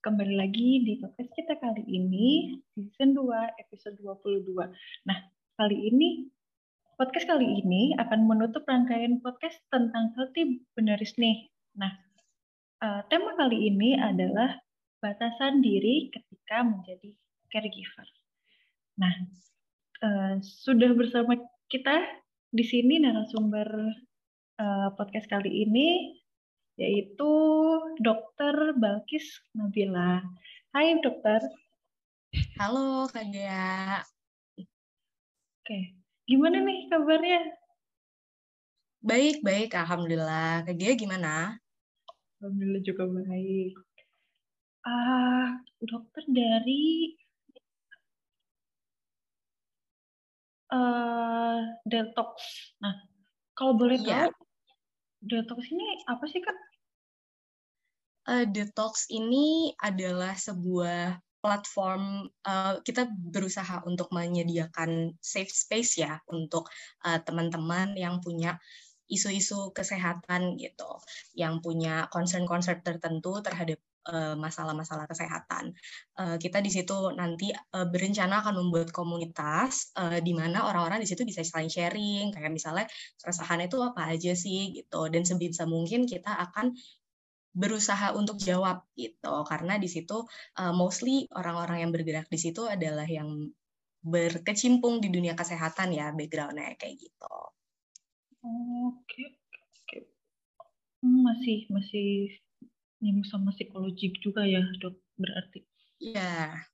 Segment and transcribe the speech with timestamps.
[0.00, 4.48] kembali lagi di podcast kita kali ini, season 2, episode 22.
[5.04, 5.18] Nah,
[5.60, 6.24] kali ini,
[6.96, 11.52] podcast kali ini akan menutup rangkaian podcast tentang healthy benaris nih.
[11.76, 11.92] Nah,
[12.80, 14.56] uh, tema kali ini adalah
[15.04, 17.12] batasan diri ketika menjadi
[17.52, 18.08] caregiver.
[18.96, 19.12] Nah,
[20.00, 21.36] uh, sudah bersama
[21.68, 22.08] kita
[22.48, 23.68] di sini narasumber
[24.64, 26.19] uh, podcast kali ini
[26.80, 27.32] yaitu
[28.00, 30.24] Dokter Balkis Nabila.
[30.72, 31.44] Hai dokter.
[32.56, 34.00] Halo Kak Gea.
[35.60, 35.78] Oke,
[36.24, 37.52] gimana nih kabarnya?
[39.04, 39.76] Baik, baik.
[39.76, 40.64] Alhamdulillah.
[40.64, 41.60] Kak Gea gimana?
[42.40, 43.76] Alhamdulillah juga baik.
[44.80, 47.12] Ah, dokter dari
[50.72, 52.40] uh, detox.
[52.80, 52.96] Nah,
[53.52, 54.32] kalau boleh iya.
[54.32, 54.32] tahu,
[55.28, 56.69] detox ini apa sih kak?
[58.30, 66.70] Uh, Detox ini adalah sebuah platform uh, kita berusaha untuk menyediakan safe space ya untuk
[67.02, 68.60] uh, teman-teman yang punya
[69.10, 71.02] isu-isu kesehatan gitu,
[71.34, 73.82] yang punya concern-concern tertentu terhadap
[74.38, 75.76] masalah-masalah uh, kesehatan.
[76.16, 81.08] Uh, kita di situ nanti uh, berencana akan membuat komunitas uh, di mana orang-orang di
[81.10, 82.88] situ bisa saling sharing, kayak misalnya
[83.20, 86.72] keresahan itu apa aja sih gitu, dan sebisa mungkin kita akan
[87.50, 90.22] berusaha untuk jawab gitu karena di situ
[90.58, 93.50] uh, mostly orang-orang yang bergerak di situ adalah yang
[94.00, 97.36] berkecimpung di dunia kesehatan ya backgroundnya kayak gitu.
[98.40, 99.36] Oke,
[99.84, 99.98] oke.
[101.04, 102.32] Hmm, masih masih
[103.04, 105.60] nyambung sama psikologi juga ya dok berarti.
[106.00, 106.64] Iya.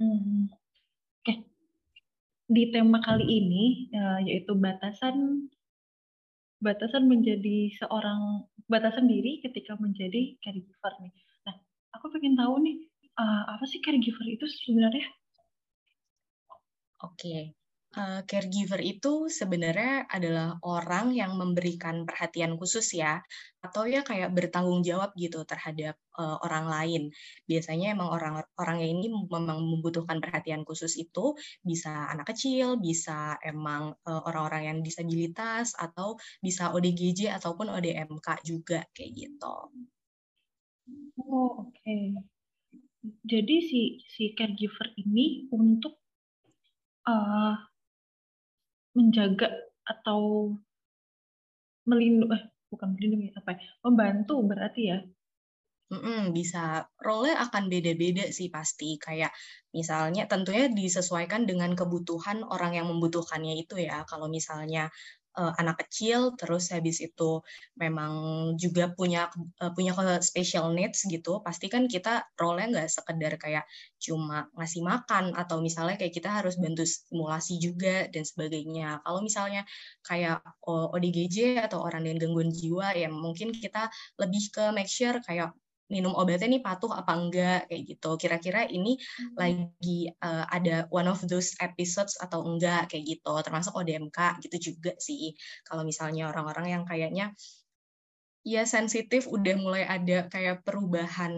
[0.00, 0.48] Hmm.
[1.20, 1.34] Oke.
[2.48, 5.48] Di tema kali ini uh, yaitu batasan
[6.64, 11.12] batasan menjadi seorang batasan diri ketika menjadi caregiver nih.
[11.44, 11.54] Nah,
[11.92, 12.88] aku pengen tahu nih
[13.20, 15.04] uh, apa sih caregiver itu sebenarnya?
[17.04, 17.52] Oke,
[17.94, 23.22] uh, caregiver itu sebenarnya adalah orang yang memberikan perhatian khusus ya,
[23.64, 27.02] atau ya kayak bertanggung jawab gitu terhadap uh, orang lain.
[27.48, 31.34] Biasanya emang orang-orang ini memang membutuhkan perhatian khusus itu
[31.64, 38.84] bisa anak kecil, bisa emang uh, orang-orang yang disabilitas atau bisa ODGJ ataupun ODMK juga
[38.92, 39.56] kayak gitu.
[41.24, 41.72] Oh oke.
[41.80, 42.12] Okay.
[43.04, 46.00] Jadi si si caregiver ini untuk
[47.04, 47.54] uh,
[48.94, 49.50] menjaga
[49.84, 50.50] atau
[51.84, 54.98] melindungi eh, bukan melindungi apa ya membantu berarti ya?
[55.92, 56.88] Mm-mm, bisa.
[56.96, 58.96] Role akan beda-beda sih pasti.
[58.96, 59.30] Kayak
[59.76, 64.02] misalnya tentunya disesuaikan dengan kebutuhan orang yang membutuhkannya itu ya.
[64.08, 64.88] Kalau misalnya
[65.38, 67.42] uh, anak kecil terus habis itu
[67.78, 68.12] memang
[68.58, 69.30] juga punya
[69.62, 73.64] uh, punya special needs gitu pasti kan kita role-nya nggak sekedar kayak
[73.98, 79.00] cuma ngasih makan atau misalnya kayak kita harus bantu stimulasi juga dan sebagainya.
[79.00, 79.64] Kalau misalnya
[80.04, 83.88] kayak ODGJ atau orang dengan gangguan jiwa ya mungkin kita
[84.20, 85.56] lebih ke make sure kayak
[85.92, 88.10] minum obatnya nih patuh apa enggak kayak gitu.
[88.16, 89.36] Kira-kira ini hmm.
[89.36, 93.32] lagi uh, ada one of those episodes atau enggak kayak gitu.
[93.44, 95.36] Termasuk ODMK gitu juga sih.
[95.66, 97.36] Kalau misalnya orang-orang yang kayaknya
[98.44, 101.32] ya sensitif udah mulai ada kayak perubahan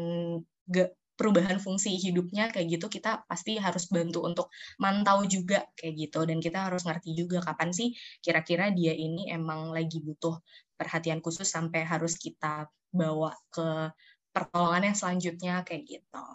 [0.67, 6.27] ge, perubahan fungsi hidupnya kayak gitu kita pasti harus bantu untuk mantau juga kayak gitu
[6.29, 10.37] dan kita harus ngerti juga kapan sih kira-kira dia ini emang lagi butuh
[10.77, 13.91] perhatian khusus sampai harus kita bawa ke
[14.37, 16.27] pertolongan yang selanjutnya kayak gitu.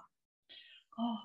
[0.97, 1.21] Oh,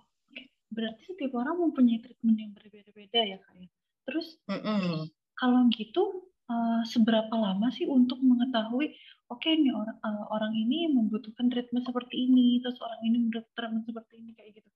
[0.69, 3.69] berarti setiap orang mempunyai treatment yang berbeda-beda ya kak ya.
[4.05, 4.93] Terus mm -mm.
[5.41, 8.93] kalau gitu uh, seberapa lama sih untuk mengetahui
[9.33, 13.53] oke okay, nih orang uh, orang ini membutuhkan treatment seperti ini, terus orang ini membutuhkan
[13.57, 14.69] treatment seperti ini kayak gitu?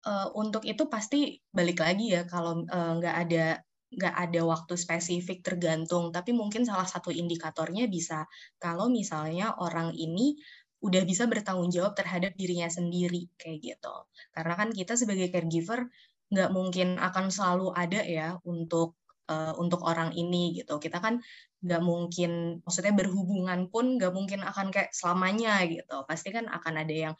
[0.00, 3.60] Uh, untuk itu pasti balik lagi ya kalau nggak uh, ada
[3.90, 8.26] nggak ada waktu spesifik tergantung, tapi mungkin salah satu indikatornya bisa
[8.62, 10.38] kalau misalnya orang ini
[10.80, 13.94] udah bisa bertanggung jawab terhadap dirinya sendiri kayak gitu.
[14.32, 15.90] Karena kan kita sebagai caregiver
[16.30, 18.96] nggak mungkin akan selalu ada ya untuk
[19.28, 20.80] uh, untuk orang ini gitu.
[20.80, 21.20] Kita kan
[21.60, 26.06] nggak mungkin, maksudnya berhubungan pun nggak mungkin akan kayak selamanya gitu.
[26.08, 27.14] Pasti kan akan ada yang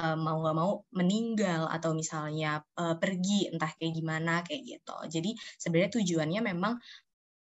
[0.00, 4.96] uh, mau nggak mau meninggal atau misalnya uh, pergi entah kayak gimana kayak gitu.
[5.20, 5.30] Jadi
[5.60, 6.74] sebenarnya tujuannya memang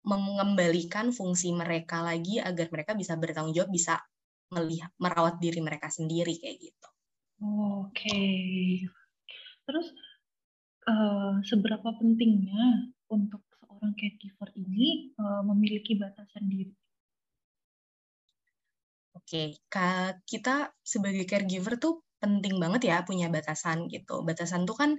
[0.04, 3.98] mengembalikan fungsi mereka lagi agar mereka bisa bertanggung jawab, bisa
[4.54, 6.90] melihat merawat diri mereka sendiri kayak gitu.
[7.42, 7.90] Oke.
[7.90, 8.86] Okay.
[9.64, 9.88] Terus
[10.86, 16.76] uh, seberapa pentingnya untuk seorang caregiver ini uh, memiliki batasan diri?
[19.14, 20.20] Oke, okay.
[20.28, 24.24] kita sebagai caregiver tuh penting banget ya punya batasan gitu.
[24.24, 24.96] Batasan tuh kan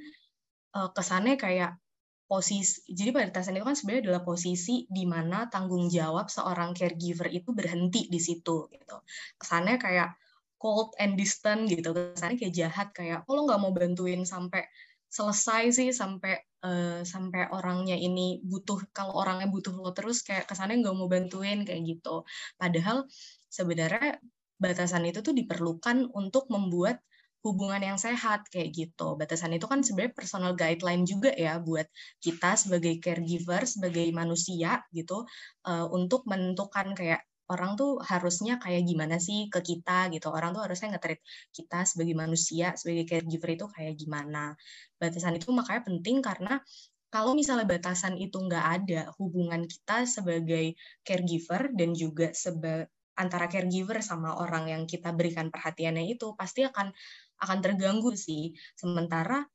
[0.76, 1.80] uh, kesannya kayak
[2.28, 2.84] posisi.
[2.92, 8.12] Jadi batasan itu kan sebenarnya adalah posisi di mana tanggung jawab seorang caregiver itu berhenti
[8.12, 8.96] di situ gitu.
[9.40, 10.20] Kesannya kayak
[10.60, 11.96] cold and distant gitu.
[11.96, 14.68] Kesannya kayak jahat kayak oh lo nggak mau bantuin sampai
[15.08, 16.34] selesai sih sampai
[16.66, 21.62] uh, sampai orangnya ini butuh kalau orangnya butuh lo terus kayak kesannya nggak mau bantuin
[21.62, 22.26] kayak gitu.
[22.60, 23.06] Padahal
[23.46, 24.18] sebenarnya
[24.58, 26.98] batasan itu tuh diperlukan untuk membuat
[27.44, 29.20] hubungan yang sehat kayak gitu.
[29.20, 31.84] Batasan itu kan sebenarnya personal guideline juga ya buat
[32.24, 35.28] kita sebagai caregiver, sebagai manusia gitu
[35.68, 37.20] uh, untuk menentukan kayak
[37.52, 40.32] orang tuh harusnya kayak gimana sih ke kita gitu.
[40.32, 41.20] Orang tuh harusnya nge
[41.52, 44.56] kita sebagai manusia, sebagai caregiver itu kayak gimana.
[44.96, 46.64] Batasan itu makanya penting karena
[47.12, 50.74] kalau misalnya batasan itu nggak ada hubungan kita sebagai
[51.06, 56.90] caregiver dan juga seba antara caregiver sama orang yang kita berikan perhatiannya itu pasti akan
[57.40, 58.54] akan terganggu sih.
[58.78, 59.46] Sementara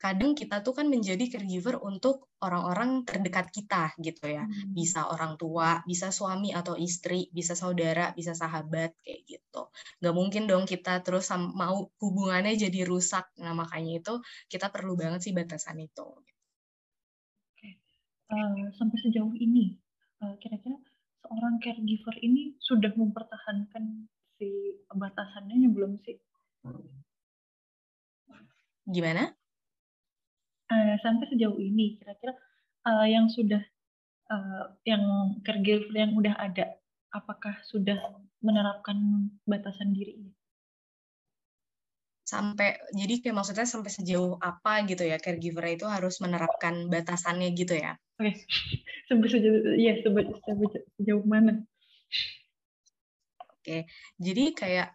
[0.00, 4.48] kadang kita tuh kan menjadi caregiver untuk orang-orang terdekat kita gitu ya.
[4.48, 4.72] Hmm.
[4.72, 9.68] Bisa orang tua, bisa suami atau istri, bisa saudara, bisa sahabat kayak gitu.
[10.00, 13.28] Gak mungkin dong kita terus mau hubungannya jadi rusak.
[13.44, 14.14] Nah makanya itu
[14.48, 16.08] kita perlu banget sih batasan itu.
[17.52, 17.76] Oke,
[18.32, 19.76] uh, sampai sejauh ini
[20.24, 20.80] uh, kira-kira
[21.20, 24.08] seorang caregiver ini sudah mempertahankan
[24.40, 26.16] si batasannya belum sih?
[28.90, 29.30] Gimana?
[30.70, 32.34] Uh, sampai sejauh ini kira-kira
[32.86, 33.62] uh, yang sudah
[34.30, 36.78] uh, yang caregiver yang udah ada
[37.10, 37.98] apakah sudah
[38.42, 40.30] menerapkan batasan dirinya?
[42.30, 47.74] sampai jadi kayak maksudnya sampai sejauh apa gitu ya caregiver itu harus menerapkan batasannya gitu
[47.74, 47.98] ya?
[48.22, 48.34] Oke, okay.
[49.10, 51.58] sampai sejauh ya sampai, sampai sejauh mana?
[53.50, 53.80] Oke, okay.
[54.22, 54.88] jadi kayak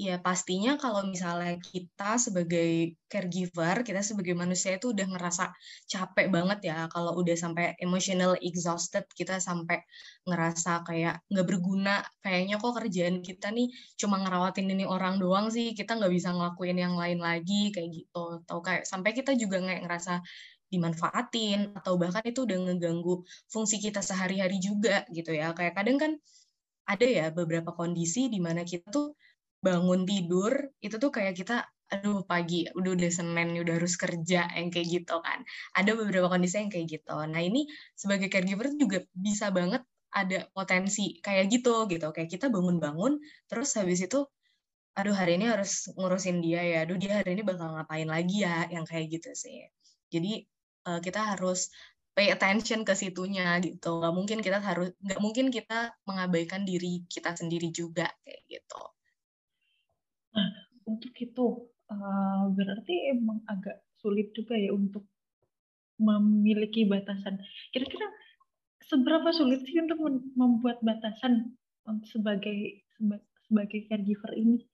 [0.00, 5.52] Ya pastinya kalau misalnya kita sebagai caregiver, kita sebagai manusia itu udah ngerasa
[5.84, 9.84] capek banget ya kalau udah sampai emotional exhausted, kita sampai
[10.24, 13.68] ngerasa kayak nggak berguna, kayaknya kok kerjaan kita nih
[14.00, 18.40] cuma ngerawatin ini orang doang sih, kita nggak bisa ngelakuin yang lain lagi kayak gitu.
[18.48, 20.24] Atau kayak sampai kita juga nggak ngerasa
[20.72, 25.52] dimanfaatin atau bahkan itu udah ngeganggu fungsi kita sehari-hari juga gitu ya.
[25.52, 26.12] Kayak kadang kan
[26.88, 29.14] ada ya beberapa kondisi di mana kita tuh
[29.62, 31.62] bangun tidur itu tuh kayak kita
[31.92, 35.44] aduh pagi udah udah senin udah harus kerja yang kayak gitu kan.
[35.78, 37.16] Ada beberapa kondisi yang kayak gitu.
[37.28, 42.06] Nah ini sebagai caregiver juga bisa banget ada potensi kayak gitu gitu.
[42.16, 44.24] Kayak kita bangun-bangun terus habis itu
[44.98, 46.78] aduh hari ini harus ngurusin dia ya.
[46.88, 49.68] Aduh dia hari ini bakal ngapain lagi ya yang kayak gitu sih.
[50.08, 50.42] Jadi
[50.88, 51.68] uh, kita harus
[52.16, 54.00] pay attention ke situnya gitu.
[54.00, 58.82] Nggak mungkin kita harus nggak mungkin kita mengabaikan diri kita sendiri juga kayak gitu
[60.32, 60.48] Nah,
[60.88, 61.46] untuk itu
[61.92, 65.06] uh, berarti emang agak sulit juga ya untuk
[66.00, 67.38] memiliki batasan.
[67.70, 68.08] Kira-kira
[68.82, 70.02] seberapa sulit sih untuk
[70.34, 71.54] membuat batasan
[72.08, 72.82] sebagai
[73.46, 74.64] sebagai caregiver ini?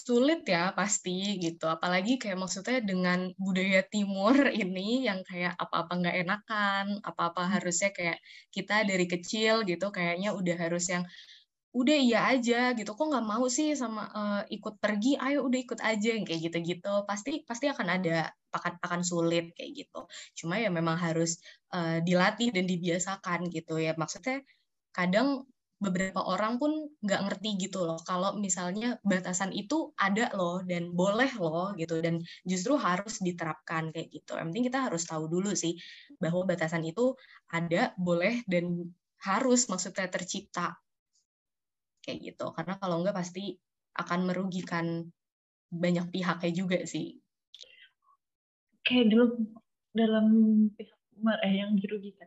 [0.00, 4.32] sulit ya pasti gitu apalagi kayak maksudnya dengan budaya timur
[4.62, 7.52] ini yang kayak apa-apa nggak enakan apa-apa hmm.
[7.54, 8.18] harusnya kayak
[8.50, 11.04] kita dari kecil gitu kayaknya udah harus yang
[11.70, 12.90] udah iya aja gitu.
[12.98, 15.14] Kok nggak mau sih sama uh, ikut pergi?
[15.18, 16.92] Ayo udah ikut aja kayak gitu-gitu.
[17.06, 20.00] Pasti pasti akan ada akan akan sulit kayak gitu.
[20.34, 21.38] Cuma ya memang harus
[21.70, 23.94] uh, dilatih dan dibiasakan gitu ya.
[23.94, 24.42] Maksudnya
[24.90, 25.46] kadang
[25.80, 31.32] beberapa orang pun nggak ngerti gitu loh kalau misalnya batasan itu ada loh dan boleh
[31.40, 34.36] loh gitu dan justru harus diterapkan kayak gitu.
[34.36, 35.78] Yang penting kita harus tahu dulu sih
[36.20, 37.16] bahwa batasan itu
[37.48, 38.92] ada boleh dan
[39.24, 40.76] harus maksudnya tercipta
[42.10, 42.50] kayak gitu.
[42.50, 43.54] Karena kalau enggak pasti
[43.94, 45.06] akan merugikan
[45.70, 47.22] banyak pihaknya juga sih.
[48.82, 49.30] Kayak dalam
[49.94, 50.26] dalam
[50.74, 50.98] pihak
[51.46, 52.26] eh, yang dirugikan.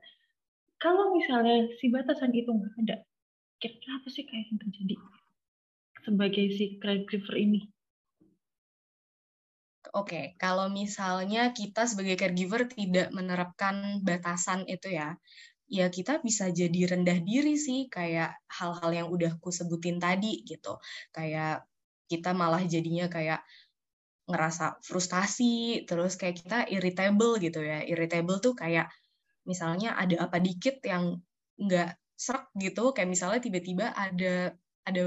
[0.80, 2.96] Kalau misalnya si batasan itu nggak ada
[3.60, 4.96] kira-kira apa sih kayak yang terjadi
[6.04, 7.62] sebagai si caregiver ini?
[9.94, 15.16] Oke, okay, kalau misalnya kita sebagai caregiver tidak menerapkan batasan itu ya,
[15.68, 20.78] ya kita bisa jadi rendah diri sih kayak hal-hal yang udah ku sebutin tadi gitu.
[21.16, 21.66] Kayak
[22.12, 23.42] kita malah jadinya kayak
[24.24, 27.84] ngerasa frustasi terus kayak kita irritable gitu ya.
[27.84, 28.88] Irritable tuh kayak
[29.44, 31.20] misalnya ada apa dikit yang
[31.60, 32.92] nggak serak gitu.
[32.96, 35.04] Kayak misalnya tiba-tiba ada ada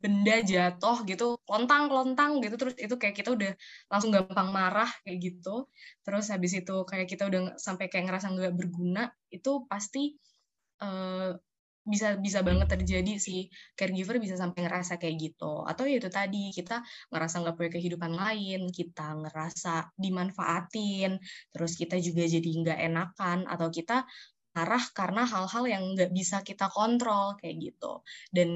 [0.00, 3.52] benda jatuh gitu lontang lontang gitu terus itu kayak kita udah
[3.92, 5.68] langsung gampang marah kayak gitu.
[6.02, 10.16] Terus habis itu kayak kita udah sampai kayak ngerasa nggak berguna itu pasti
[10.80, 11.36] uh,
[11.84, 13.52] bisa bisa banget terjadi sih.
[13.76, 15.68] Caregiver bisa sampai ngerasa kayak gitu.
[15.68, 16.80] Atau ya itu tadi kita
[17.12, 21.20] ngerasa nggak punya kehidupan lain kita ngerasa dimanfaatin
[21.52, 24.08] terus kita juga jadi nggak enakan atau kita
[24.50, 28.02] marah karena hal-hal yang nggak bisa kita kontrol kayak gitu
[28.34, 28.50] dan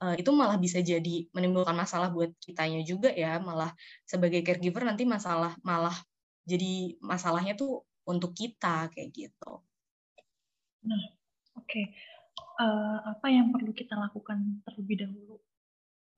[0.00, 3.72] uh, itu malah bisa jadi menimbulkan masalah buat kitanya juga ya malah
[4.04, 5.96] sebagai caregiver nanti masalah malah
[6.44, 9.60] jadi masalahnya tuh untuk kita kayak gitu.
[10.84, 11.02] Nah,
[11.60, 11.68] oke.
[11.68, 11.84] Okay
[12.58, 15.36] uh, apa yang perlu kita lakukan terlebih dahulu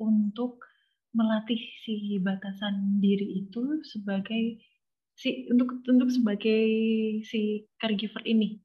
[0.00, 0.64] untuk
[1.12, 4.62] melatih si batasan diri itu sebagai
[5.18, 6.64] si untuk untuk sebagai
[7.26, 8.56] si caregiver ini.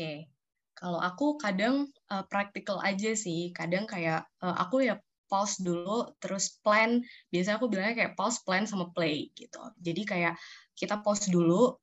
[0.00, 0.32] Oke,
[0.72, 4.96] kalau aku kadang uh, praktikal aja sih, kadang kayak uh, aku ya
[5.28, 7.04] pause dulu, terus plan.
[7.28, 9.60] Biasanya aku bilangnya kayak pause, plan, sama play gitu.
[9.76, 10.40] Jadi kayak
[10.72, 11.76] kita pause dulu,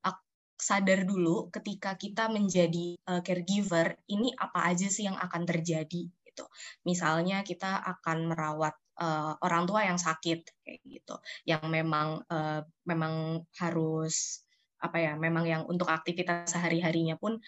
[0.58, 6.44] sadar dulu ketika kita menjadi uh, caregiver ini apa aja sih yang akan terjadi gitu.
[6.82, 11.14] Misalnya kita akan merawat uh, orang tua yang sakit kayak gitu,
[11.46, 14.42] yang memang uh, memang harus
[14.78, 17.38] apa ya memang yang untuk aktivitas sehari-harinya pun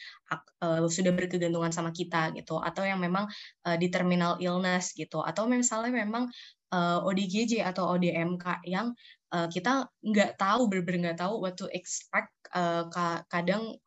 [0.63, 2.59] uh, sudah berkegantungan sama kita gitu.
[2.59, 3.31] Atau yang memang
[3.67, 5.23] uh, di terminal illness gitu.
[5.23, 6.27] Atau misalnya memang
[6.75, 8.95] uh, ODGJ atau ODMK yang
[9.35, 12.87] uh, kita nggak tahu benar-benar nggak tahu what to expect uh,
[13.31, 13.79] kadang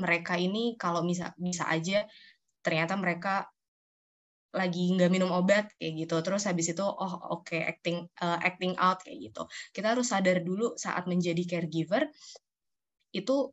[0.00, 2.08] mereka ini kalau bisa bisa aja
[2.64, 3.48] ternyata mereka
[4.50, 6.16] lagi nggak minum obat kayak gitu.
[6.26, 9.46] Terus habis itu oh oke okay, acting uh, acting out kayak gitu.
[9.70, 12.10] Kita harus sadar dulu saat menjadi caregiver
[13.10, 13.52] itu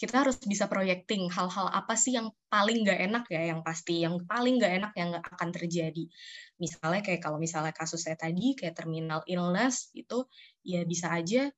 [0.00, 4.16] kita harus bisa projecting hal-hal apa sih yang paling nggak enak ya yang pasti yang
[4.24, 6.08] paling nggak enak yang akan terjadi.
[6.56, 10.24] Misalnya kayak kalau misalnya kasus saya tadi kayak terminal illness itu
[10.64, 11.52] ya bisa aja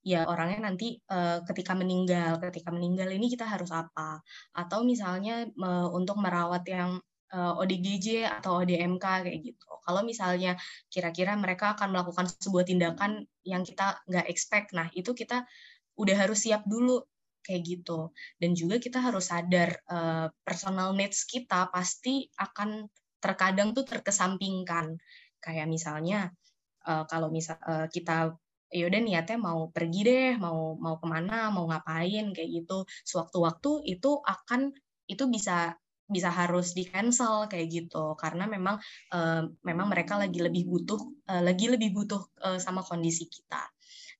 [0.00, 4.20] ya orangnya nanti uh, ketika meninggal ketika meninggal ini kita harus apa?
[4.52, 7.00] Atau misalnya uh, untuk merawat yang
[7.32, 9.68] uh, eh, ODGJ atau ODMK kayak gitu.
[9.80, 10.52] Kalau misalnya
[10.92, 15.48] kira-kira mereka akan melakukan sebuah tindakan yang kita nggak expect nah itu kita
[16.00, 17.04] udah harus siap dulu
[17.44, 18.12] kayak gitu.
[18.36, 22.88] Dan juga kita harus sadar uh, personal needs kita pasti akan
[23.20, 24.96] terkadang tuh terkesampingkan.
[25.40, 26.32] Kayak misalnya
[26.88, 28.36] uh, kalau misal uh, kita
[28.70, 32.84] yaudah niatnya mau pergi deh mau mau ke mana mau ngapain kayak gitu.
[33.04, 34.70] Sewaktu-waktu itu akan
[35.10, 35.74] itu bisa
[36.10, 38.14] bisa harus di cancel kayak gitu.
[38.14, 38.78] Karena memang
[39.16, 43.64] uh, memang mereka lagi lebih butuh uh, lagi lebih butuh uh, sama kondisi kita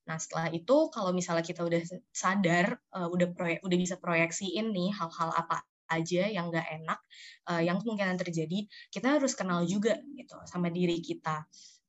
[0.09, 1.81] Nah, setelah itu kalau misalnya kita udah
[2.11, 6.99] sadar, uh, udah proyek, udah bisa proyeksiin nih hal-hal apa aja yang nggak enak,
[7.51, 11.45] uh, yang kemungkinan terjadi, kita harus kenal juga gitu sama diri kita.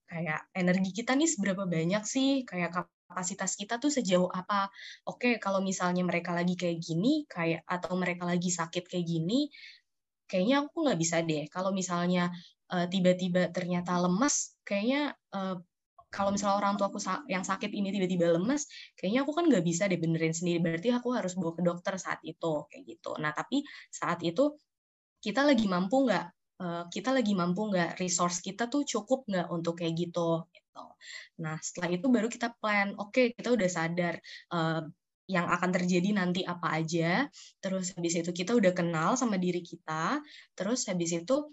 [0.09, 4.67] Kayak energi kita nih seberapa banyak sih, kayak kapasitas kita tuh sejauh apa.
[5.07, 9.47] Oke, kalau misalnya mereka lagi kayak gini, kayak atau mereka lagi sakit kayak gini,
[10.27, 11.47] kayaknya aku nggak bisa deh.
[11.47, 12.33] Kalau misalnya
[12.71, 15.59] tiba-tiba uh, ternyata lemas, kayaknya uh,
[16.11, 16.99] kalau misalnya orang tua aku
[17.31, 18.67] yang sakit ini tiba-tiba lemes,
[18.99, 20.59] kayaknya aku kan nggak bisa deh benerin sendiri.
[20.59, 23.15] Berarti aku harus bawa ke dokter saat itu, kayak gitu.
[23.15, 24.59] Nah, tapi saat itu
[25.23, 26.25] kita lagi mampu nggak?
[26.61, 27.95] Eh, kita lagi mampu nggak?
[27.95, 30.45] Resource kita tuh cukup nggak untuk kayak gitu?
[30.51, 30.85] gitu.
[31.43, 32.91] Nah, setelah itu baru kita plan.
[32.99, 34.15] Oke, okay, kita udah sadar
[34.51, 34.83] uh,
[35.31, 37.27] yang akan terjadi nanti apa aja.
[37.63, 40.19] Terus habis itu kita udah kenal sama diri kita.
[40.55, 41.47] Terus habis itu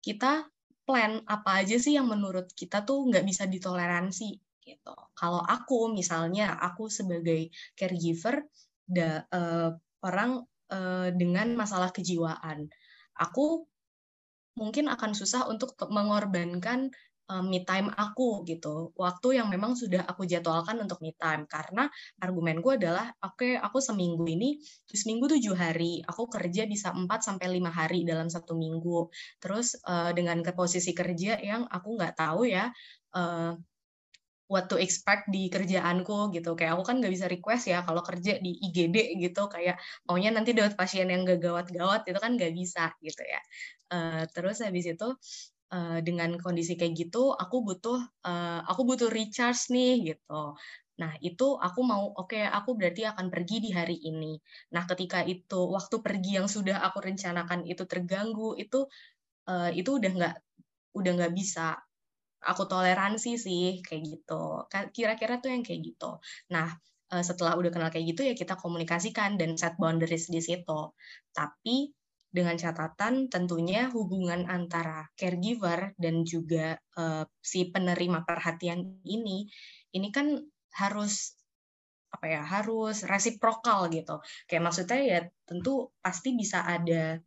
[0.00, 0.48] kita
[0.90, 4.94] plan apa aja sih yang menurut kita tuh nggak bisa ditoleransi gitu.
[5.14, 8.42] Kalau aku misalnya aku sebagai caregiver
[8.82, 9.70] da, uh,
[10.02, 10.42] orang
[10.74, 12.66] uh, dengan masalah kejiwaan,
[13.14, 13.70] aku
[14.58, 16.90] mungkin akan susah untuk mengorbankan
[17.30, 18.90] uh, me time aku gitu.
[18.98, 21.46] Waktu yang memang sudah aku jadwalkan untuk me time.
[21.46, 21.86] Karena
[22.18, 24.58] argumenku adalah oke okay, aku seminggu ini
[24.90, 29.06] seminggu tujuh hari, aku kerja bisa 4 sampai lima hari dalam satu minggu.
[29.38, 32.68] Terus uh, dengan ke posisi kerja yang aku nggak tahu ya
[33.14, 33.54] uh,
[34.50, 36.58] what to expect di kerjaanku gitu.
[36.58, 39.46] Kayak aku kan nggak bisa request ya kalau kerja di IGD gitu.
[39.46, 39.78] Kayak
[40.10, 43.40] maunya nanti dapat pasien yang gak gawat-gawat itu kan nggak bisa gitu ya.
[43.94, 45.08] Uh, terus habis itu
[45.72, 50.54] uh, dengan kondisi kayak gitu aku butuh uh, aku butuh recharge nih gitu
[51.00, 54.36] Nah, itu aku mau, oke, okay, aku berarti akan pergi di hari ini.
[54.76, 58.84] Nah, ketika itu waktu pergi yang sudah aku rencanakan itu terganggu, itu
[59.48, 60.34] uh, itu udah nggak
[61.00, 61.80] udah nggak bisa
[62.44, 64.68] aku toleransi sih kayak gitu.
[64.92, 66.20] Kira-kira tuh yang kayak gitu.
[66.52, 66.68] Nah,
[67.10, 70.80] setelah udah kenal kayak gitu ya kita komunikasikan dan set boundaries di situ.
[71.32, 71.90] Tapi
[72.30, 79.50] dengan catatan tentunya hubungan antara caregiver dan juga uh, si penerima perhatian ini
[79.90, 80.38] ini kan
[80.78, 81.34] harus
[82.10, 84.18] apa ya harus resiprokal gitu
[84.50, 87.18] kayak maksudnya ya tentu pasti bisa ada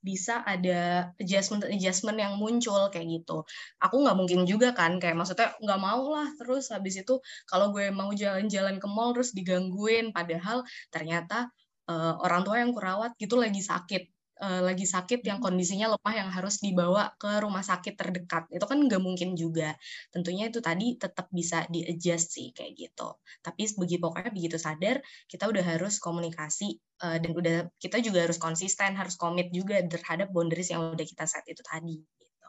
[0.00, 3.44] bisa ada adjustment adjustment yang muncul kayak gitu.
[3.84, 7.92] Aku nggak mungkin juga kan kayak maksudnya nggak mau lah terus habis itu kalau gue
[7.92, 11.52] mau jalan-jalan ke mall terus digangguin padahal ternyata
[11.90, 14.06] uh, orang tua yang kurawat gitu lagi sakit
[14.40, 15.46] uh, lagi sakit yang hmm.
[15.46, 19.76] kondisinya lemah yang harus dibawa ke rumah sakit terdekat itu kan nggak mungkin juga
[20.10, 25.04] tentunya itu tadi tetap bisa di adjust sih kayak gitu tapi begitu pokoknya begitu sadar
[25.28, 30.32] kita udah harus komunikasi uh, dan udah kita juga harus konsisten harus komit juga terhadap
[30.32, 32.48] boundaries yang udah kita set itu tadi gitu.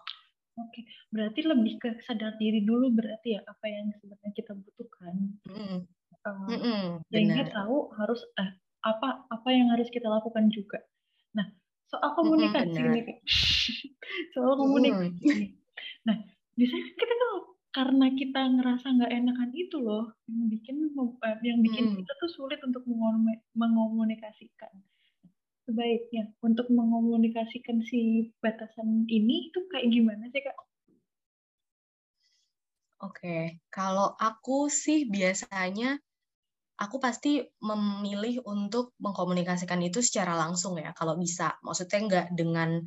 [0.59, 5.15] Oke, berarti lebih ke sadar diri dulu berarti ya apa yang sebenarnya kita butuhkan.
[5.47, 5.79] Mm.
[6.21, 10.81] Uh, mm -mm, sehingga tahu harus eh, apa apa yang harus kita lakukan juga.
[11.37, 11.47] Nah,
[11.91, 13.03] soal komunikasi mm -hmm, nih
[14.31, 15.51] soal komunikasi mm.
[16.07, 16.17] nah
[16.55, 17.35] biasanya kita tuh
[17.71, 21.95] karena kita ngerasa nggak enakan itu loh yang bikin eh, yang bikin mm.
[21.99, 22.87] kita tuh sulit untuk
[23.55, 24.71] mengomunikasikan
[25.67, 30.57] sebaiknya untuk mengomunikasikan si batasan ini itu kayak gimana sih kak?
[33.01, 35.97] Oke, kalau aku sih biasanya
[36.81, 41.53] aku pasti memilih untuk mengkomunikasikan itu secara langsung ya kalau bisa.
[41.61, 42.81] Maksudnya nggak dengan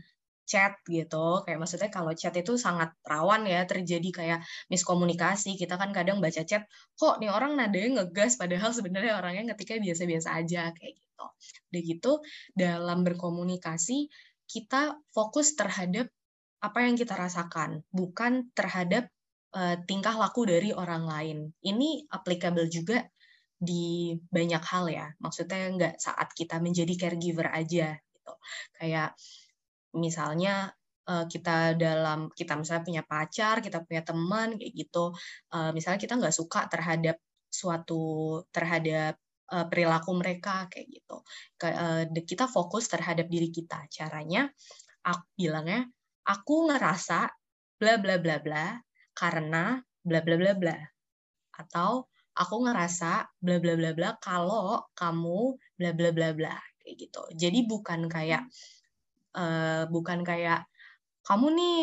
[0.45, 1.47] chat gitu.
[1.47, 5.55] Kayak maksudnya kalau chat itu sangat rawan ya terjadi kayak miskomunikasi.
[5.55, 6.67] Kita kan kadang baca chat
[6.99, 8.35] kok nih orang nadanya ngegas?
[8.35, 11.25] Padahal sebenarnya orangnya ngetiknya biasa-biasa aja kayak gitu.
[11.71, 12.13] Udah gitu
[12.59, 14.11] dalam berkomunikasi
[14.51, 16.11] kita fokus terhadap
[16.61, 19.09] apa yang kita rasakan bukan terhadap
[19.55, 21.39] uh, tingkah laku dari orang lain.
[21.63, 23.01] Ini applicable juga
[23.59, 25.07] di banyak hal ya.
[25.21, 28.33] Maksudnya nggak saat kita menjadi caregiver aja gitu.
[28.77, 29.17] Kayak
[29.95, 30.75] misalnya
[31.09, 35.15] uh, kita dalam kita misalnya punya pacar, kita punya teman kayak gitu.
[35.53, 37.17] Uh, misalnya kita nggak suka terhadap
[37.49, 39.15] suatu terhadap
[39.55, 41.17] uh, perilaku mereka kayak gitu.
[42.27, 43.87] Kita fokus terhadap diri kita.
[43.89, 44.51] Caranya
[45.05, 45.85] aku bilangnya
[46.25, 47.29] aku ngerasa
[47.77, 48.67] bla bla bla bla
[49.13, 50.79] karena bla bla bla bla
[51.55, 57.23] atau aku ngerasa bla bla bla bla kalau kamu bla bla bla bla kayak gitu.
[57.35, 58.43] Jadi bukan kayak
[59.39, 60.67] uh, bukan kayak
[61.25, 61.77] kamu nih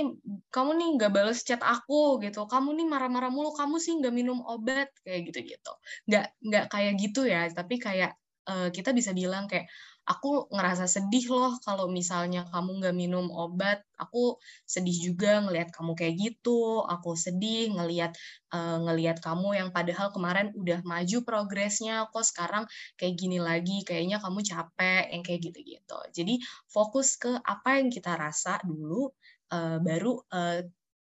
[0.53, 2.45] kamu nih nggak balas chat aku gitu.
[2.45, 5.73] Kamu nih marah-marah mulu kamu sih nggak minum obat kayak gitu gitu
[6.05, 8.13] nggak nggak kayak gitu ya tapi kayak
[8.47, 9.69] uh, kita bisa bilang kayak
[10.05, 13.85] aku ngerasa sedih loh kalau misalnya kamu nggak minum obat.
[14.01, 16.81] Aku sedih juga ngelihat kamu kayak gitu.
[16.89, 18.17] Aku sedih ngelihat
[18.49, 22.65] uh, ngelihat kamu yang padahal kemarin udah maju progresnya kok sekarang
[22.97, 25.99] kayak gini lagi kayaknya kamu capek yang kayak gitu-gitu.
[26.11, 29.13] Jadi fokus ke apa yang kita rasa dulu
[29.53, 30.59] uh, baru uh,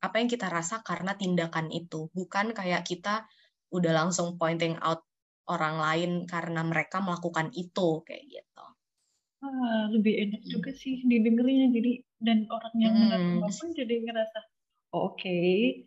[0.01, 2.07] apa yang kita rasa karena tindakan itu.
[2.15, 3.27] Bukan kayak kita
[3.75, 5.03] udah langsung pointing out
[5.51, 8.76] orang lain karena mereka melakukan itu kayak gitu.
[9.47, 10.51] Ah, lebih enak hmm.
[10.51, 13.03] juga sih didengarnya jadi dan orang yang hmm.
[13.07, 14.39] menerima pun jadi ngerasa
[14.91, 15.23] oh, oke.
[15.23, 15.87] Okay.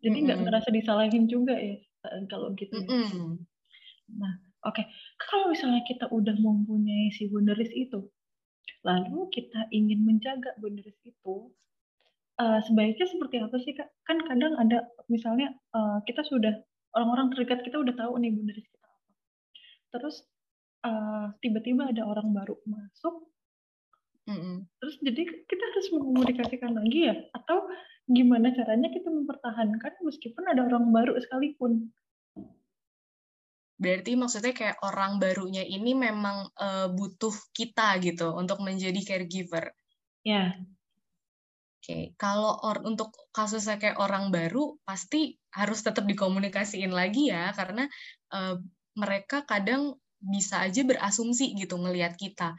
[0.00, 0.46] Jadi nggak hmm.
[0.48, 1.76] ngerasa disalahin juga ya
[2.32, 2.72] kalau gitu.
[2.72, 2.88] Ya.
[2.88, 3.44] Hmm.
[4.16, 4.32] Nah,
[4.64, 4.80] oke.
[4.80, 4.84] Okay.
[5.20, 8.08] Kalau misalnya kita udah mempunyai si boundaries itu,
[8.86, 11.52] lalu kita ingin menjaga boundaries itu,
[12.40, 13.90] uh, sebaiknya seperti apa sih kak?
[14.08, 16.54] Kan kadang ada misalnya uh, kita sudah
[16.96, 19.10] orang-orang terdekat kita udah tahu nih boundaries kita apa.
[19.98, 20.16] Terus
[20.78, 23.26] tiba tiba-tiba ada orang baru masuk,
[24.30, 24.56] mm-hmm.
[24.78, 27.16] terus jadi kita harus mengomunikasikan lagi ya?
[27.34, 27.66] Atau
[28.08, 31.90] gimana caranya kita mempertahankan meskipun ada orang baru sekalipun?
[33.78, 39.70] Berarti maksudnya kayak orang barunya ini memang uh, butuh kita gitu untuk menjadi caregiver.
[40.26, 40.58] Ya.
[41.78, 42.04] Oke, okay.
[42.18, 47.86] kalau or, untuk kasusnya kayak orang baru pasti harus tetap dikomunikasiin lagi ya karena
[48.34, 48.58] uh,
[48.98, 52.58] mereka kadang bisa aja berasumsi gitu ngelihat kita.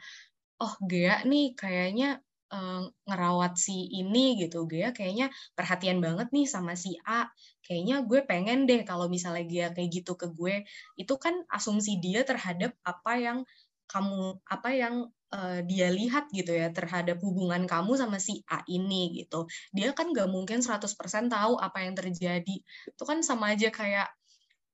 [0.60, 2.20] Oh, Gea nih kayaknya
[2.52, 4.66] uh, ngerawat si ini gitu.
[4.68, 7.30] Gea kayaknya perhatian banget nih sama si A.
[7.64, 10.66] Kayaknya gue pengen deh kalau misalnya Gea kayak gitu ke gue.
[10.98, 13.38] Itu kan asumsi dia terhadap apa yang
[13.90, 14.94] kamu apa yang
[15.34, 19.50] uh, dia lihat gitu ya terhadap hubungan kamu sama si A ini gitu.
[19.74, 20.86] Dia kan gak mungkin 100%
[21.30, 22.56] tahu apa yang terjadi.
[22.86, 24.10] Itu kan sama aja kayak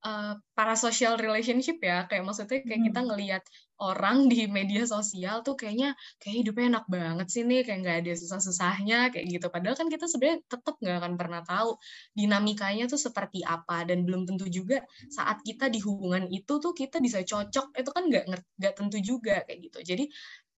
[0.07, 2.07] uh, para social relationship ya.
[2.07, 2.89] Kayak maksudnya kayak hmm.
[2.89, 3.43] kita ngelihat
[3.77, 8.13] orang di media sosial tuh kayaknya kayak hidupnya enak banget sih nih kayak nggak ada
[8.17, 9.47] susah-susahnya kayak gitu.
[9.53, 11.71] Padahal kan kita sebenarnya tetap nggak akan pernah tahu
[12.17, 13.85] dinamikanya tuh seperti apa.
[13.85, 17.75] Dan belum tentu juga saat kita di hubungan itu tuh kita bisa cocok.
[17.77, 18.25] Itu kan nggak
[18.57, 19.79] nggak tentu juga kayak gitu.
[19.83, 20.05] Jadi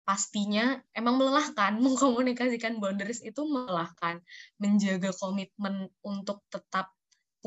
[0.06, 4.22] pastinya emang melelahkan mengkomunikasikan boundaries itu melelahkan.
[4.62, 6.97] Menjaga komitmen untuk tetap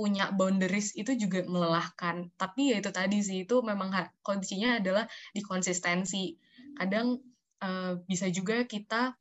[0.01, 2.33] punya boundaries itu juga melelahkan.
[2.33, 3.93] Tapi ya itu tadi sih itu memang
[4.25, 6.33] kuncinya adalah di konsistensi.
[6.73, 7.21] Kadang
[7.61, 9.13] uh, bisa juga kita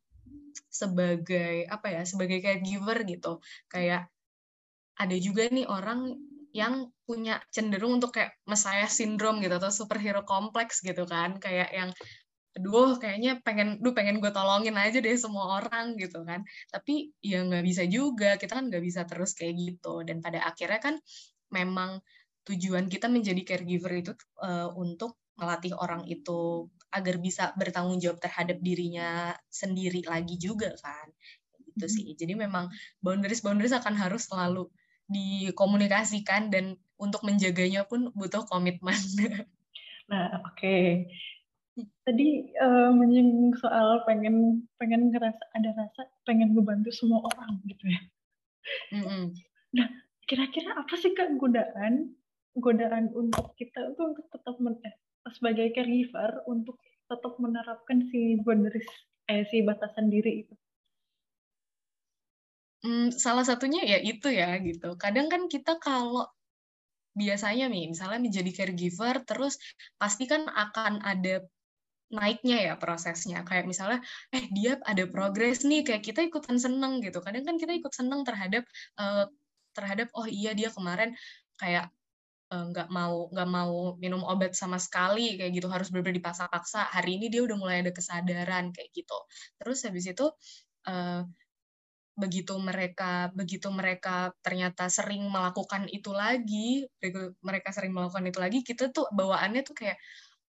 [0.73, 3.39] sebagai apa ya sebagai caregiver gitu
[3.71, 4.09] kayak
[4.99, 6.15] ada juga nih orang
[6.51, 11.89] yang punya cenderung untuk kayak messiah syndrome gitu atau superhero kompleks gitu kan kayak yang
[12.51, 16.43] aduh kayaknya pengen duh pengen gue tolongin aja deh semua orang gitu kan.
[16.67, 20.03] Tapi ya nggak bisa juga kita kan nggak bisa terus kayak gitu.
[20.03, 20.95] Dan pada akhirnya kan
[21.51, 22.03] memang
[22.43, 24.11] tujuan kita menjadi caregiver itu
[24.43, 31.07] uh, untuk melatih orang itu agar bisa bertanggung jawab terhadap dirinya sendiri lagi juga kan.
[31.71, 32.07] Gitu sih.
[32.19, 32.67] Jadi memang
[32.99, 34.67] boundaries boundaries akan harus selalu
[35.07, 38.99] dikomunikasikan dan untuk menjaganya pun butuh komitmen.
[40.11, 40.59] Nah oke.
[40.59, 41.07] okay
[42.03, 48.01] tadi uh, menyinggung soal pengen pengen ngerasa ada rasa pengen ngebantu semua orang gitu ya.
[48.91, 49.23] Mm-hmm.
[49.79, 49.87] Nah,
[50.27, 52.11] kira-kira apa sih kak godaan
[52.59, 54.95] godaan untuk kita itu untuk tetap men eh,
[55.31, 56.75] sebagai caregiver untuk
[57.07, 58.87] tetap menerapkan si boundaries
[59.31, 60.53] eh si batasan diri itu?
[62.81, 64.97] Hmm, salah satunya ya itu ya gitu.
[64.99, 66.27] Kadang kan kita kalau
[67.11, 69.59] biasanya nih misalnya menjadi caregiver terus
[69.99, 71.43] pasti kan akan ada
[72.11, 73.43] naiknya ya prosesnya.
[73.47, 73.99] Kayak misalnya
[74.35, 77.19] eh dia ada progres nih kayak kita ikutan seneng gitu.
[77.23, 78.63] Kadang kan kita ikut seneng terhadap
[78.99, 79.25] uh,
[79.71, 81.15] terhadap oh iya dia kemarin
[81.55, 81.87] kayak
[82.51, 85.67] eh, nggak uh, mau nggak mau minum obat sama sekali kayak gitu.
[85.71, 86.91] Harus benar-benar dipaksa-paksa.
[86.91, 89.17] Hari ini dia udah mulai ada kesadaran kayak gitu.
[89.59, 90.27] Terus habis itu
[90.87, 91.23] uh,
[92.21, 96.85] begitu mereka begitu mereka ternyata sering melakukan itu lagi
[97.41, 99.97] mereka sering melakukan itu lagi kita tuh bawaannya tuh kayak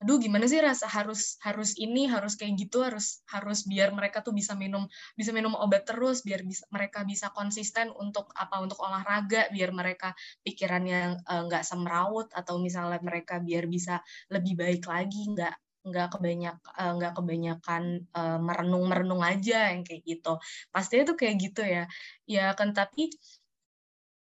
[0.03, 4.35] aduh gimana sih rasa harus harus ini harus kayak gitu harus harus biar mereka tuh
[4.35, 9.47] bisa minum bisa minum obat terus biar bisa mereka bisa konsisten untuk apa untuk olahraga
[9.55, 10.11] biar mereka
[10.43, 16.09] pikirannya eh, nggak uh, semrawut atau misalnya mereka biar bisa lebih baik lagi nggak nggak
[16.15, 17.83] kebanyak uh, nggak kebanyakan
[18.15, 20.39] uh, merenung merenung aja yang kayak gitu.
[20.71, 21.85] Pastinya tuh kayak gitu ya.
[22.27, 23.11] Ya kan tapi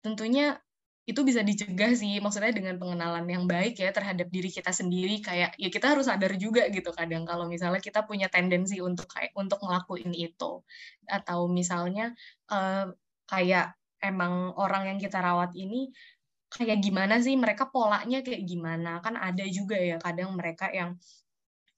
[0.01, 0.57] tentunya
[1.11, 5.59] itu bisa dicegah sih maksudnya dengan pengenalan yang baik ya terhadap diri kita sendiri kayak
[5.59, 9.59] ya kita harus sadar juga gitu kadang kalau misalnya kita punya tendensi untuk kayak untuk
[9.59, 10.63] ngelakuin itu.
[11.05, 12.15] Atau misalnya
[12.47, 12.87] uh,
[13.27, 15.91] kayak emang orang yang kita rawat ini
[16.51, 19.03] kayak gimana sih mereka polanya kayak gimana?
[19.03, 20.95] Kan ada juga ya kadang mereka yang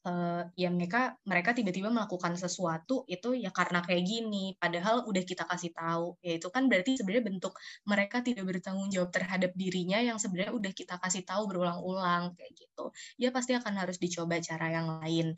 [0.08, 4.56] uh, ya mereka mereka tiba-tiba melakukan sesuatu itu ya karena kayak gini.
[4.60, 6.20] Padahal udah kita kasih tahu.
[6.24, 7.54] Ya itu kan berarti sebenarnya bentuk
[7.88, 12.86] mereka tidak bertanggung jawab terhadap dirinya yang sebenarnya udah kita kasih tahu berulang-ulang kayak gitu.
[13.20, 15.36] Ya pasti akan harus dicoba cara yang lain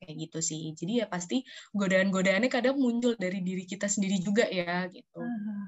[0.00, 0.72] kayak gitu sih.
[0.72, 1.44] Jadi ya pasti
[1.74, 5.20] godaan-godaannya kadang muncul dari diri kita sendiri juga ya gitu.
[5.20, 5.66] Uh,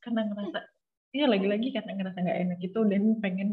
[0.00, 0.60] karena ngerasa
[1.10, 3.48] ya lagi-lagi karena ngerasa nggak enak itu dan pengen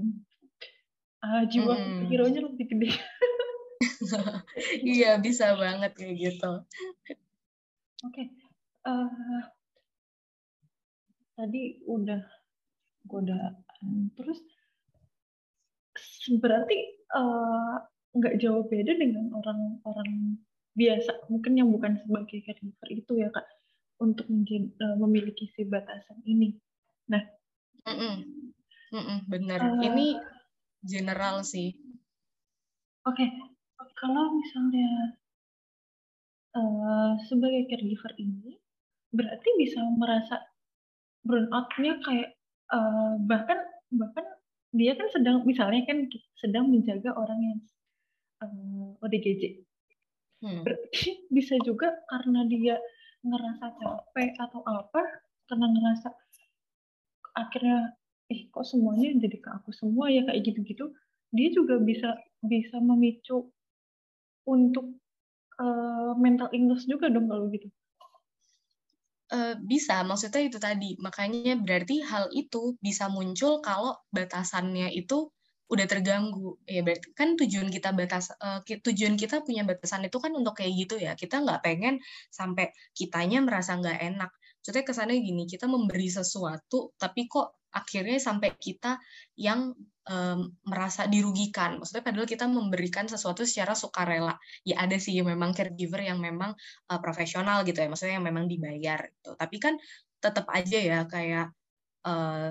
[1.26, 2.06] uh, jiwa hmm.
[2.08, 2.90] hero nya lebih gede
[4.98, 6.52] iya bisa banget kayak gitu
[8.04, 8.28] oke okay.
[8.86, 9.44] uh, eh,
[11.38, 12.22] tadi udah
[13.06, 14.42] godaan terus
[16.42, 17.76] berarti eh,
[18.18, 20.42] nggak uh, jauh beda dengan orang-orang
[20.78, 23.48] biasa mungkin yang bukan sebagai caregiver itu ya kak
[23.98, 26.54] untuk menjadi, uh, memiliki si batasan ini
[27.08, 27.24] nah
[27.86, 28.16] mm -mm.
[28.88, 30.20] Mm -mm, benar uh, ini
[30.84, 31.74] general sih
[33.08, 33.47] oke okay
[33.98, 35.18] kalau misalnya
[36.54, 38.62] uh, sebagai caregiver ini
[39.10, 40.38] berarti bisa merasa
[41.26, 42.38] burnout-nya kayak
[42.72, 43.58] uh, bahkan
[43.90, 44.26] bahkan
[44.76, 46.06] dia kan sedang misalnya kan
[46.38, 47.60] sedang menjaga orang yang
[48.44, 49.44] uh, eh, ODGJ.
[50.46, 50.62] Hmm.
[50.62, 52.78] Berarti bisa juga karena dia
[53.26, 55.02] ngerasa capek atau apa
[55.50, 56.14] karena ngerasa
[57.34, 60.92] akhirnya eh kok semuanya jadi ke aku semua ya kayak gitu-gitu
[61.32, 63.48] dia juga bisa bisa memicu
[64.48, 64.96] untuk
[65.60, 67.68] uh, mental illness juga dong kalau gitu?
[69.28, 70.96] Uh, bisa, maksudnya itu tadi.
[71.04, 75.28] Makanya berarti hal itu bisa muncul kalau batasannya itu
[75.68, 76.56] udah terganggu.
[76.64, 80.74] Ya berarti kan tujuan kita batas uh, tujuan kita punya batasan itu kan untuk kayak
[80.80, 81.12] gitu ya.
[81.20, 82.00] Kita nggak pengen
[82.32, 84.32] sampai kitanya merasa nggak enak.
[84.64, 88.98] Maksudnya kesannya gini, kita memberi sesuatu tapi kok akhirnya sampai kita
[89.38, 89.78] yang
[90.10, 91.78] um, merasa dirugikan.
[91.78, 94.36] Maksudnya padahal kita memberikan sesuatu secara sukarela.
[94.66, 96.56] Ya ada sih memang caregiver yang memang
[96.90, 99.38] uh, profesional gitu ya, maksudnya yang memang dibayar gitu.
[99.38, 99.78] Tapi kan
[100.18, 101.54] tetap aja ya kayak
[102.10, 102.50] uh,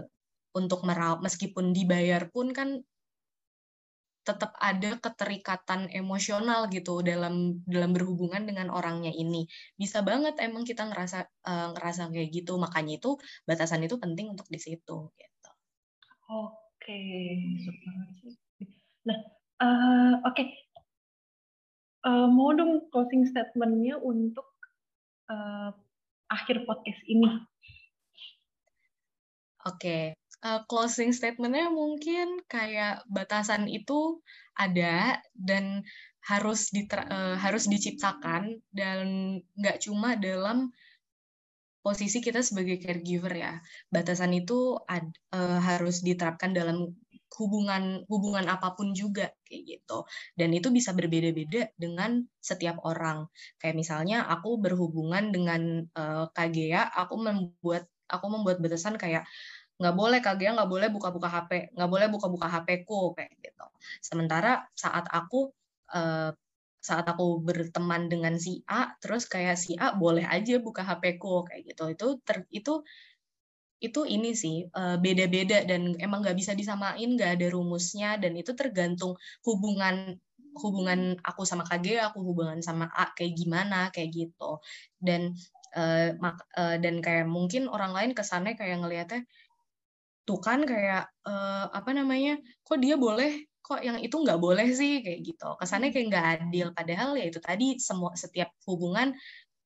[0.55, 2.81] untuk merawat meskipun dibayar pun kan
[4.27, 9.47] tetap ada keterikatan emosional gitu dalam dalam berhubungan dengan orangnya ini
[9.79, 13.15] bisa banget emang kita ngerasa uh, ngerasa kayak gitu makanya itu
[13.47, 15.51] batasan itu penting untuk di situ gitu
[16.27, 16.99] Oke,
[19.07, 19.19] Nah,
[19.63, 20.35] uh, oke.
[20.35, 20.47] Okay.
[22.03, 24.47] Uh, mau dong closing statementnya untuk
[25.31, 25.71] uh,
[26.31, 27.27] akhir podcast ini.
[29.67, 30.03] Oke, okay.
[30.45, 34.21] Uh, closing statementnya mungkin kayak batasan itu
[34.57, 35.85] ada dan
[36.27, 39.07] harus diter, uh, harus diciptakan dan
[39.55, 40.75] nggak cuma dalam
[41.87, 43.55] posisi kita sebagai caregiver ya.
[43.95, 46.91] Batasan itu ad, uh, harus diterapkan dalam
[47.39, 50.03] hubungan hubungan apa pun juga kayak gitu.
[50.35, 53.31] Dan itu bisa berbeda-beda dengan setiap orang.
[53.63, 59.27] Kayak misalnya aku berhubungan dengan uh, KGA, aku membuat aku membuat batasan kayak
[59.77, 63.67] nggak boleh KGA nggak boleh buka-buka HP, nggak boleh buka-buka HP-ku kayak gitu.
[64.01, 65.53] Sementara saat aku
[65.93, 66.33] uh,
[66.87, 71.43] saat aku berteman dengan si A terus kayak si A boleh aja buka HP ku
[71.43, 71.85] kayak gitu.
[71.91, 72.87] Itu ter, itu
[73.77, 78.57] itu ini sih eh, beda-beda dan emang nggak bisa disamain nggak ada rumusnya dan itu
[78.57, 79.13] tergantung
[79.45, 80.17] hubungan
[80.57, 84.63] hubungan aku sama KG aku hubungan sama A kayak gimana kayak gitu.
[84.97, 85.37] Dan
[85.77, 86.17] uh,
[86.81, 89.21] dan kayak mungkin orang lain kesannya kayak ngelihatnya
[90.27, 95.03] tuh kan kayak uh, apa namanya kok dia boleh kok yang itu nggak boleh sih
[95.03, 95.49] kayak gitu.
[95.59, 96.67] Kesannya kayak nggak adil.
[96.71, 99.11] Padahal ya itu tadi semua setiap hubungan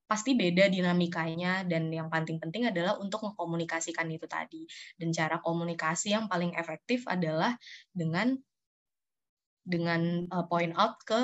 [0.09, 1.69] pasti beda dinamikanya.
[1.69, 4.65] Dan yang paling penting adalah untuk mengkomunikasikan itu tadi.
[4.97, 7.53] Dan cara komunikasi yang paling efektif adalah
[7.93, 8.33] dengan
[9.61, 11.21] dengan uh, point out ke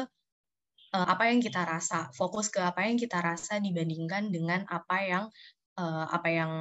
[0.93, 2.13] uh, apa yang kita rasa.
[2.13, 5.25] Fokus ke apa yang kita rasa dibandingkan dengan apa yang
[5.81, 6.53] uh, apa yang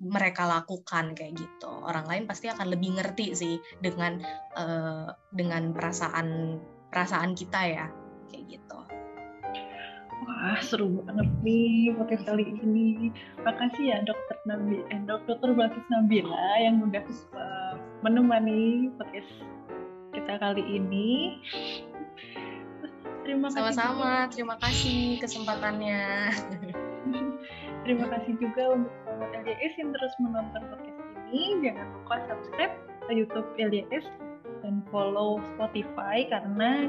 [0.00, 1.70] mereka lakukan kayak gitu.
[1.84, 4.18] Orang lain pasti akan lebih ngerti sih dengan
[4.56, 6.58] uh, dengan perasaan
[6.88, 7.86] perasaan kita ya
[8.32, 8.78] kayak gitu.
[10.20, 13.12] Wah seru banget nih podcast kali ini.
[13.44, 17.04] Makasih ya Dokter Nabi, eh, Dokter Balkis Nabila yang udah
[17.36, 19.30] uh, menemani podcast
[20.16, 21.40] kita kali ini.
[23.24, 23.72] Terima kasih.
[23.72, 26.34] Sama-sama, terima kasih kesempatannya.
[27.84, 28.92] terima kasih juga untuk
[29.28, 31.60] LDS yang terus menonton podcast ini.
[31.68, 32.74] Jangan lupa subscribe
[33.06, 34.06] ke YouTube LDS
[34.64, 36.88] dan follow Spotify karena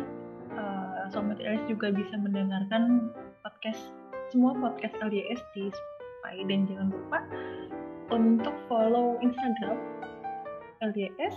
[0.56, 3.12] uh, sobat LDS juga bisa mendengarkan
[3.44, 3.92] podcast
[4.32, 7.20] semua podcast LDS di Spotify dan jangan lupa
[8.12, 9.80] untuk follow Instagram
[10.84, 11.36] LDS.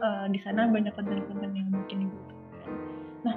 [0.00, 2.72] Uh, di sana banyak konten-konten yang mungkin dibutuhkan.
[3.20, 3.36] Nah,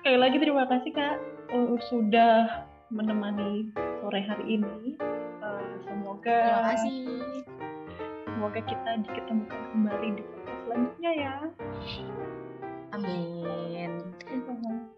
[0.00, 1.20] sekali lagi terima kasih kak
[1.52, 3.70] uh, sudah menemani
[4.02, 4.98] sore hari ini.
[5.40, 6.98] Uh, semoga Terima kasih.
[8.26, 11.34] Semoga kita diketemukan kembali di podcast selanjutnya ya.
[12.94, 14.90] Amin.